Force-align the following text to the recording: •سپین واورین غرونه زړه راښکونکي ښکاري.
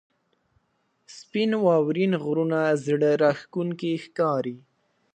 •سپین 1.17 1.51
واورین 1.65 2.13
غرونه 2.23 2.59
زړه 2.85 3.11
راښکونکي 3.21 3.91
ښکاري. 4.03 4.57